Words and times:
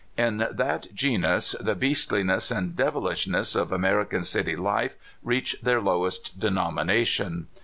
In 0.17 0.47
that 0.51 0.87
genus 0.95 1.51
the 1.59 1.75
beasthness 1.75 2.49
and 2.49 2.75
devihshness 2.75 3.55
of 3.55 3.71
American 3.71 4.23
city 4.23 4.55
life 4.55 4.95
reach 5.21 5.57
their 5.61 5.79
lowest 5.79 6.39
denomination. 6.39 7.45